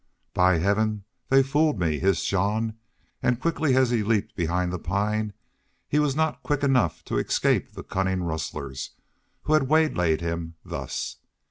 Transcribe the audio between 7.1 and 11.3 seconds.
escape the cunning rustlers who had waylaid him thus.